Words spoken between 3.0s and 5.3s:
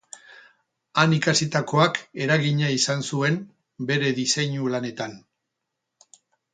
zuen bere diseinu-lanetan.